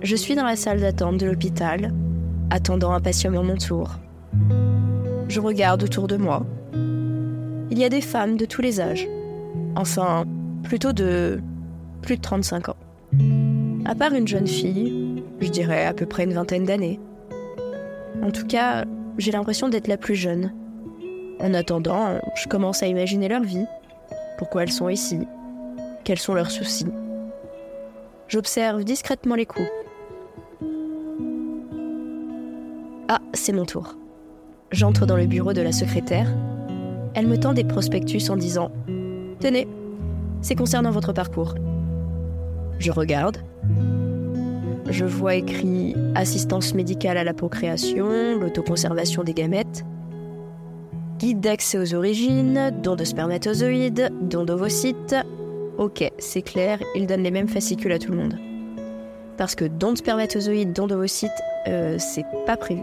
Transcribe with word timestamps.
Je 0.00 0.16
suis 0.16 0.34
dans 0.34 0.44
la 0.44 0.56
salle 0.56 0.80
d'attente 0.80 1.18
de 1.18 1.26
l'hôpital, 1.26 1.92
attendant 2.50 2.92
impatiemment 2.92 3.42
mon 3.42 3.56
tour. 3.56 3.98
Je 5.28 5.40
regarde 5.40 5.82
autour 5.82 6.08
de 6.08 6.16
moi. 6.16 6.46
Il 7.70 7.78
y 7.78 7.84
a 7.84 7.88
des 7.88 8.00
femmes 8.00 8.36
de 8.36 8.46
tous 8.46 8.62
les 8.62 8.80
âges. 8.80 9.06
Enfin, 9.76 10.24
plutôt 10.62 10.92
de 10.92 11.40
plus 12.02 12.16
de 12.16 12.22
35 12.22 12.70
ans. 12.70 12.76
À 13.84 13.94
part 13.94 14.14
une 14.14 14.26
jeune 14.26 14.46
fille, 14.46 15.22
je 15.40 15.48
dirais 15.48 15.84
à 15.84 15.92
peu 15.92 16.06
près 16.06 16.24
une 16.24 16.32
vingtaine 16.32 16.64
d'années. 16.64 16.98
En 18.22 18.30
tout 18.30 18.46
cas, 18.46 18.84
j'ai 19.18 19.30
l'impression 19.30 19.68
d'être 19.68 19.88
la 19.88 19.96
plus 19.96 20.14
jeune. 20.14 20.52
En 21.40 21.54
attendant, 21.54 22.18
je 22.34 22.48
commence 22.48 22.82
à 22.82 22.86
imaginer 22.86 23.28
leur 23.28 23.42
vie, 23.42 23.66
pourquoi 24.38 24.62
elles 24.62 24.72
sont 24.72 24.88
ici, 24.88 25.18
quels 26.08 26.18
sont 26.18 26.32
leurs 26.32 26.50
soucis. 26.50 26.86
J'observe 28.28 28.82
discrètement 28.82 29.34
les 29.34 29.44
coups. 29.44 29.68
Ah, 33.08 33.20
c'est 33.34 33.52
mon 33.52 33.66
tour. 33.66 33.94
J'entre 34.72 35.04
dans 35.04 35.18
le 35.18 35.26
bureau 35.26 35.52
de 35.52 35.60
la 35.60 35.70
secrétaire. 35.70 36.34
Elle 37.12 37.26
me 37.26 37.38
tend 37.38 37.52
des 37.52 37.62
prospectus 37.62 38.30
en 38.30 38.36
disant 38.38 38.70
Tenez, 39.38 39.68
c'est 40.40 40.54
concernant 40.54 40.92
votre 40.92 41.12
parcours. 41.12 41.56
Je 42.78 42.90
regarde. 42.90 43.36
Je 44.88 45.04
vois 45.04 45.34
écrit 45.34 45.94
assistance 46.14 46.72
médicale 46.72 47.18
à 47.18 47.24
la 47.24 47.34
procréation, 47.34 48.38
l'autoconservation 48.40 49.24
des 49.24 49.34
gamètes, 49.34 49.84
guide 51.18 51.40
d'accès 51.40 51.76
aux 51.76 51.92
origines, 51.94 52.72
don 52.82 52.96
de 52.96 53.04
spermatozoïdes, 53.04 54.10
don 54.22 54.46
d'ovocytes. 54.46 55.14
Ok, 55.78 56.10
c'est 56.18 56.42
clair, 56.42 56.80
il 56.96 57.06
donne 57.06 57.22
les 57.22 57.30
mêmes 57.30 57.46
fascicules 57.46 57.92
à 57.92 58.00
tout 58.00 58.10
le 58.10 58.18
monde. 58.18 58.36
Parce 59.36 59.54
que 59.54 59.64
don 59.64 59.92
de 59.92 59.98
spermatozoïdes, 59.98 60.72
don 60.72 60.88
d'ovocytes, 60.88 61.30
euh, 61.68 61.96
c'est 61.98 62.24
pas 62.46 62.56
prévu. 62.56 62.82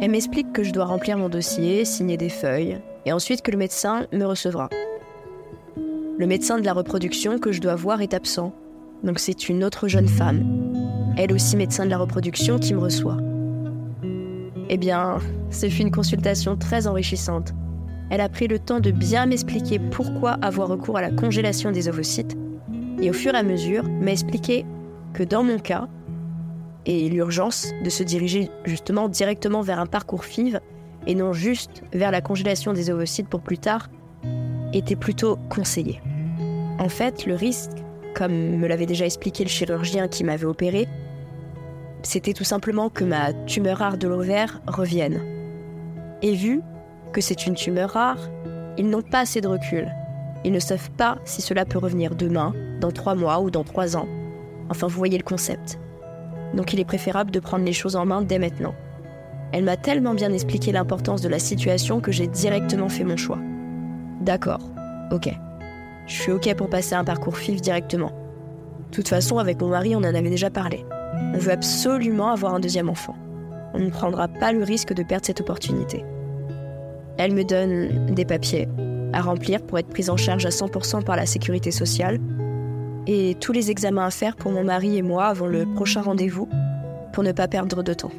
Elle 0.00 0.12
m'explique 0.12 0.52
que 0.52 0.62
je 0.62 0.72
dois 0.72 0.84
remplir 0.84 1.18
mon 1.18 1.28
dossier, 1.28 1.84
signer 1.84 2.16
des 2.16 2.28
feuilles, 2.28 2.78
et 3.04 3.12
ensuite 3.12 3.42
que 3.42 3.50
le 3.50 3.58
médecin 3.58 4.06
me 4.12 4.24
recevra. 4.24 4.70
Le 6.18 6.26
médecin 6.26 6.60
de 6.60 6.64
la 6.64 6.72
reproduction 6.72 7.40
que 7.40 7.50
je 7.50 7.60
dois 7.60 7.74
voir 7.74 8.00
est 8.00 8.14
absent, 8.14 8.52
donc 9.02 9.18
c'est 9.18 9.48
une 9.48 9.64
autre 9.64 9.88
jeune 9.88 10.08
femme, 10.08 10.66
elle 11.18 11.32
aussi 11.32 11.56
médecin 11.56 11.84
de 11.84 11.90
la 11.90 11.98
reproduction, 11.98 12.60
qui 12.60 12.74
me 12.74 12.80
reçoit. 12.80 13.16
Eh 14.68 14.76
bien, 14.76 15.18
ce 15.50 15.68
fut 15.68 15.82
une 15.82 15.90
consultation 15.90 16.56
très 16.56 16.86
enrichissante. 16.86 17.54
Elle 18.10 18.20
a 18.20 18.28
pris 18.28 18.46
le 18.46 18.58
temps 18.58 18.80
de 18.80 18.90
bien 18.90 19.26
m'expliquer 19.26 19.78
pourquoi 19.78 20.32
avoir 20.42 20.68
recours 20.68 20.96
à 20.96 21.02
la 21.02 21.10
congélation 21.10 21.72
des 21.72 21.88
ovocytes, 21.88 22.36
et 23.00 23.10
au 23.10 23.12
fur 23.12 23.34
et 23.34 23.38
à 23.38 23.42
mesure 23.42 23.84
m'a 23.84 24.12
expliqué 24.12 24.64
que 25.12 25.22
dans 25.22 25.42
mon 25.42 25.58
cas, 25.58 25.88
et 26.86 27.08
l'urgence 27.08 27.72
de 27.82 27.90
se 27.90 28.02
diriger 28.02 28.48
justement 28.64 29.08
directement 29.08 29.60
vers 29.60 29.80
un 29.80 29.86
parcours 29.86 30.24
FIV 30.24 30.60
et 31.06 31.14
non 31.14 31.32
juste 31.32 31.82
vers 31.92 32.10
la 32.10 32.20
congélation 32.20 32.72
des 32.72 32.90
ovocytes 32.90 33.28
pour 33.28 33.40
plus 33.40 33.58
tard, 33.58 33.88
était 34.72 34.96
plutôt 34.96 35.36
conseillé. 35.48 36.00
En 36.78 36.88
fait, 36.88 37.26
le 37.26 37.34
risque, 37.34 37.70
comme 38.14 38.32
me 38.32 38.66
l'avait 38.66 38.86
déjà 38.86 39.06
expliqué 39.06 39.44
le 39.44 39.50
chirurgien 39.50 40.08
qui 40.08 40.24
m'avait 40.24 40.46
opéré, 40.46 40.88
c'était 42.02 42.32
tout 42.32 42.44
simplement 42.44 42.88
que 42.88 43.04
ma 43.04 43.32
tumeur 43.32 43.78
rare 43.78 43.98
de 43.98 44.08
l'ovaire 44.08 44.60
revienne. 44.66 45.20
Et 46.22 46.34
vu 46.34 46.60
c'est 47.20 47.46
une 47.46 47.54
tumeur 47.54 47.90
rare, 47.90 48.30
ils 48.78 48.88
n'ont 48.88 49.02
pas 49.02 49.20
assez 49.20 49.40
de 49.40 49.48
recul. 49.48 49.90
Ils 50.44 50.52
ne 50.52 50.58
savent 50.58 50.90
pas 50.92 51.18
si 51.24 51.42
cela 51.42 51.64
peut 51.64 51.78
revenir 51.78 52.14
demain, 52.14 52.54
dans 52.80 52.92
trois 52.92 53.14
mois 53.14 53.40
ou 53.40 53.50
dans 53.50 53.64
trois 53.64 53.96
ans. 53.96 54.06
Enfin, 54.68 54.86
vous 54.86 54.96
voyez 54.96 55.18
le 55.18 55.24
concept. 55.24 55.78
Donc 56.54 56.72
il 56.72 56.80
est 56.80 56.84
préférable 56.84 57.30
de 57.30 57.40
prendre 57.40 57.64
les 57.64 57.72
choses 57.72 57.96
en 57.96 58.06
main 58.06 58.22
dès 58.22 58.38
maintenant. 58.38 58.74
Elle 59.52 59.64
m'a 59.64 59.76
tellement 59.76 60.14
bien 60.14 60.32
expliqué 60.32 60.72
l'importance 60.72 61.22
de 61.22 61.28
la 61.28 61.38
situation 61.38 62.00
que 62.00 62.12
j'ai 62.12 62.26
directement 62.26 62.88
fait 62.88 63.04
mon 63.04 63.16
choix. 63.16 63.38
D'accord, 64.20 64.60
ok. 65.12 65.30
Je 66.06 66.14
suis 66.14 66.32
ok 66.32 66.54
pour 66.54 66.68
passer 66.68 66.94
un 66.94 67.04
parcours 67.04 67.36
FIF 67.36 67.60
directement. 67.60 68.12
De 68.90 68.94
toute 68.94 69.08
façon, 69.08 69.38
avec 69.38 69.60
mon 69.60 69.68
mari, 69.68 69.94
on 69.96 70.00
en 70.00 70.04
avait 70.04 70.30
déjà 70.30 70.50
parlé. 70.50 70.84
On 71.34 71.38
veut 71.38 71.52
absolument 71.52 72.30
avoir 72.30 72.54
un 72.54 72.60
deuxième 72.60 72.88
enfant. 72.88 73.16
On 73.74 73.78
ne 73.78 73.90
prendra 73.90 74.28
pas 74.28 74.52
le 74.52 74.62
risque 74.62 74.94
de 74.94 75.02
perdre 75.02 75.26
cette 75.26 75.40
opportunité. 75.40 76.04
Elle 77.18 77.32
me 77.32 77.44
donne 77.44 78.06
des 78.14 78.24
papiers 78.24 78.68
à 79.12 79.22
remplir 79.22 79.62
pour 79.62 79.78
être 79.78 79.88
prise 79.88 80.10
en 80.10 80.16
charge 80.16 80.44
à 80.44 80.50
100% 80.50 81.04
par 81.04 81.16
la 81.16 81.26
sécurité 81.26 81.70
sociale 81.70 82.20
et 83.06 83.36
tous 83.40 83.52
les 83.52 83.70
examens 83.70 84.06
à 84.06 84.10
faire 84.10 84.36
pour 84.36 84.52
mon 84.52 84.64
mari 84.64 84.98
et 84.98 85.02
moi 85.02 85.26
avant 85.26 85.46
le 85.46 85.64
prochain 85.74 86.02
rendez-vous 86.02 86.48
pour 87.12 87.22
ne 87.22 87.32
pas 87.32 87.48
perdre 87.48 87.82
de 87.82 87.94
temps. 87.94 88.12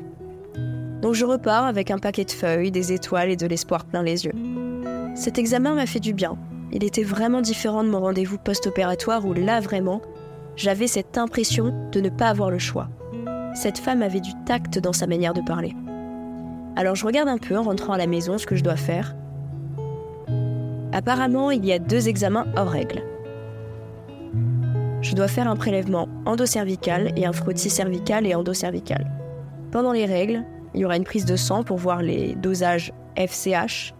Donc 1.01 1.13
je 1.13 1.25
repars 1.25 1.65
avec 1.65 1.91
un 1.91 1.99
paquet 1.99 2.25
de 2.25 2.31
feuilles, 2.31 2.71
des 2.71 2.91
étoiles 2.91 3.29
et 3.29 3.35
de 3.35 3.45
l'espoir 3.45 3.85
plein 3.85 4.01
les 4.01 4.25
yeux. 4.25 4.33
Cet 5.15 5.37
examen 5.37 5.75
m'a 5.75 5.85
fait 5.85 5.99
du 5.99 6.13
bien. 6.13 6.37
Il 6.71 6.83
était 6.83 7.03
vraiment 7.03 7.41
différent 7.41 7.83
de 7.83 7.89
mon 7.89 7.99
rendez-vous 7.99 8.37
post-opératoire 8.37 9.25
où 9.25 9.33
là 9.33 9.59
vraiment, 9.59 10.01
j'avais 10.55 10.87
cette 10.87 11.17
impression 11.17 11.89
de 11.91 12.01
ne 12.01 12.09
pas 12.09 12.27
avoir 12.27 12.49
le 12.49 12.59
choix. 12.59 12.89
Cette 13.53 13.77
femme 13.77 14.01
avait 14.01 14.19
du 14.19 14.31
tact 14.45 14.79
dans 14.79 14.93
sa 14.93 15.07
manière 15.07 15.33
de 15.33 15.41
parler. 15.41 15.73
Alors 16.77 16.95
je 16.95 17.05
regarde 17.05 17.27
un 17.27 17.37
peu 17.37 17.57
en 17.57 17.63
rentrant 17.63 17.91
à 17.91 17.97
la 17.97 18.07
maison 18.07 18.37
ce 18.37 18.45
que 18.45 18.55
je 18.55 18.63
dois 18.63 18.77
faire. 18.77 19.13
Apparemment, 20.93 21.51
il 21.51 21.65
y 21.65 21.73
a 21.73 21.79
deux 21.79 22.07
examens 22.07 22.45
hors 22.55 22.69
règle 22.69 23.03
je 25.01 25.15
dois 25.15 25.27
faire 25.27 25.47
un 25.47 25.55
prélèvement 25.55 26.09
endocervical 26.25 27.13
et 27.15 27.25
un 27.25 27.31
frottis 27.31 27.69
cervical 27.69 28.25
et 28.27 28.35
endocervical. 28.35 29.09
Pendant 29.71 29.93
les 29.93 30.05
règles, 30.05 30.43
il 30.73 30.81
y 30.81 30.85
aura 30.85 30.97
une 30.97 31.03
prise 31.03 31.25
de 31.25 31.35
sang 31.35 31.63
pour 31.63 31.77
voir 31.77 32.01
les 32.01 32.35
dosages 32.35 32.91
FCH 33.15 33.93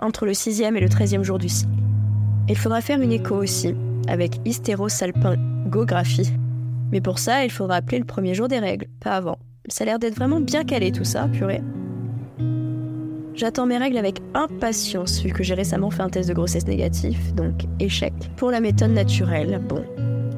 entre 0.00 0.24
le 0.26 0.32
6e 0.32 0.76
et 0.76 0.80
le 0.80 0.88
13e 0.88 1.22
jour 1.22 1.38
du 1.38 1.48
cycle. 1.48 1.70
Il 2.48 2.56
faudra 2.56 2.80
faire 2.80 3.00
une 3.00 3.12
écho 3.12 3.36
aussi, 3.36 3.74
avec 4.08 4.40
hystérosalpingographie. 4.44 6.32
Mais 6.90 7.00
pour 7.00 7.18
ça, 7.18 7.44
il 7.44 7.50
faudra 7.50 7.76
appeler 7.76 7.98
le 7.98 8.04
premier 8.04 8.34
jour 8.34 8.48
des 8.48 8.58
règles, 8.58 8.86
pas 9.00 9.12
avant. 9.12 9.38
Ça 9.68 9.84
a 9.84 9.86
l'air 9.86 9.98
d'être 9.98 10.16
vraiment 10.16 10.40
bien 10.40 10.64
calé 10.64 10.90
tout 10.90 11.04
ça, 11.04 11.28
purée. 11.28 11.62
J'attends 13.40 13.64
mes 13.64 13.78
règles 13.78 13.96
avec 13.96 14.20
impatience 14.34 15.22
vu 15.22 15.32
que 15.32 15.42
j'ai 15.42 15.54
récemment 15.54 15.90
fait 15.90 16.02
un 16.02 16.10
test 16.10 16.28
de 16.28 16.34
grossesse 16.34 16.66
négatif, 16.66 17.32
donc 17.32 17.64
échec. 17.78 18.12
Pour 18.36 18.50
la 18.50 18.60
méthode 18.60 18.90
naturelle, 18.90 19.62
bon, 19.66 19.82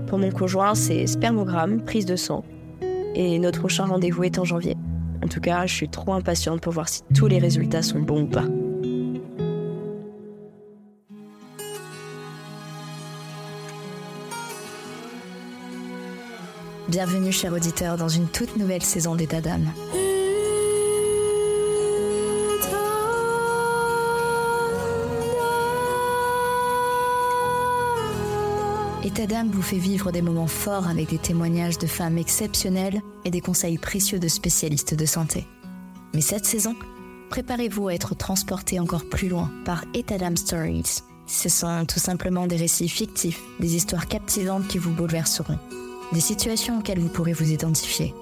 pour 0.06 0.18
mon 0.18 0.30
conjoint, 0.30 0.76
c'est 0.76 1.08
spermogramme, 1.08 1.82
prise 1.84 2.06
de 2.06 2.14
sang. 2.14 2.44
Et 3.16 3.41
notre 3.41 3.58
prochain 3.58 3.86
rendez-vous 3.86 4.22
est 4.22 4.38
en 4.38 4.44
janvier. 4.44 4.76
En 5.20 5.26
tout 5.26 5.41
cas, 5.41 5.66
je 5.66 5.74
suis 5.74 5.88
trop 5.88 6.12
impatiente 6.12 6.60
pour 6.60 6.72
voir 6.72 6.88
si 6.88 7.02
tous 7.12 7.26
les 7.26 7.41
résultats 7.41 7.82
sont 7.82 7.98
bons 7.98 8.22
ou 8.22 8.26
pas. 8.28 8.44
Bienvenue, 16.86 17.32
cher 17.32 17.52
auditeur, 17.52 17.96
dans 17.96 18.06
une 18.06 18.28
toute 18.28 18.56
nouvelle 18.56 18.82
saison 18.82 19.16
d'État 19.16 19.41
d'âme. 19.41 19.72
État 29.04 29.42
vous 29.50 29.62
fait 29.62 29.78
vivre 29.78 30.12
des 30.12 30.22
moments 30.22 30.46
forts 30.46 30.86
avec 30.86 31.10
des 31.10 31.18
témoignages 31.18 31.76
de 31.76 31.88
femmes 31.88 32.18
exceptionnelles 32.18 33.00
et 33.24 33.30
des 33.30 33.40
conseils 33.40 33.76
précieux 33.76 34.20
de 34.20 34.28
spécialistes 34.28 34.94
de 34.94 35.06
santé. 35.06 35.44
Mais 36.14 36.20
cette 36.20 36.44
saison, 36.44 36.76
préparez-vous 37.28 37.88
à 37.88 37.94
être 37.94 38.14
transporté 38.14 38.78
encore 38.78 39.08
plus 39.08 39.28
loin 39.28 39.50
par 39.64 39.84
État 39.92 40.16
Stories. 40.36 41.02
Ce 41.26 41.48
sont 41.48 41.84
tout 41.84 41.98
simplement 41.98 42.46
des 42.46 42.54
récits 42.54 42.88
fictifs, 42.88 43.41
des 43.58 43.74
histoires 43.74 44.06
captivantes 44.06 44.68
qui 44.68 44.78
vous 44.78 44.92
bouleverseront, 44.92 45.59
des 46.12 46.21
situations 46.21 46.78
auxquelles 46.78 47.00
vous 47.00 47.09
pourrez 47.09 47.32
vous 47.32 47.50
identifier. 47.50 48.15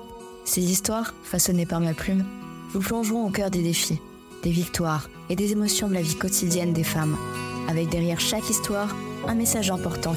Ces 0.46 0.62
histoires, 0.62 1.12
façonnées 1.24 1.66
par 1.66 1.80
ma 1.80 1.92
plume, 1.92 2.24
vous 2.72 2.80
plongeront 2.80 3.26
au 3.26 3.30
cœur 3.30 3.50
des 3.50 3.62
défis, 3.62 4.00
des 4.42 4.50
victoires 4.50 5.10
et 5.28 5.36
des 5.36 5.52
émotions 5.52 5.88
de 5.88 5.94
la 5.94 6.02
vie 6.02 6.16
quotidienne 6.16 6.72
des 6.72 6.84
femmes, 6.84 7.18
avec 7.68 7.90
derrière 7.90 8.20
chaque 8.20 8.48
histoire 8.48 8.96
un 9.28 9.34
message 9.34 9.70
important 9.70 10.16